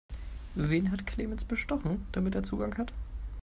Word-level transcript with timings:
Wen 0.55 0.89
hat 0.91 1.05
Clemens 1.05 1.45
bestochen, 1.45 2.07
damit 2.11 2.33
er 2.33 2.41
Zugang 2.41 2.75
hat? 2.79 2.91